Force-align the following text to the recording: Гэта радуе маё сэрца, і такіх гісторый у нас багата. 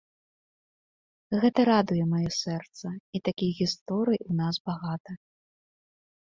Гэта 1.43 1.59
радуе 1.71 2.05
маё 2.15 2.31
сэрца, 2.39 2.87
і 3.19 3.23
такіх 3.31 3.51
гісторый 3.63 4.19
у 4.29 4.41
нас 4.43 4.55
багата. 4.73 5.11